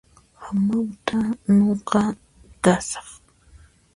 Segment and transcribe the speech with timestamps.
[0.43, 1.19] Hamawt'a
[1.57, 2.01] nuqa
[2.63, 3.07] kasaq